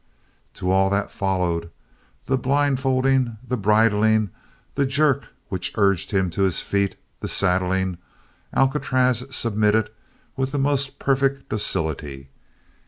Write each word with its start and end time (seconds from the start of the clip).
To 0.55 0.71
all 0.71 0.89
that 0.89 1.11
followed 1.11 1.69
the 2.25 2.35
blind 2.35 2.79
folding, 2.79 3.37
the 3.47 3.55
bridling, 3.55 4.31
the 4.73 4.87
jerk 4.87 5.27
which 5.49 5.73
urged 5.75 6.09
him 6.09 6.31
to 6.31 6.41
his 6.41 6.59
feet, 6.59 6.95
the 7.19 7.27
saddling, 7.27 7.99
Alcatraz 8.51 9.23
submitted 9.29 9.91
with 10.35 10.53
the 10.53 10.57
most 10.57 10.97
perfect 10.97 11.49
docility. 11.49 12.29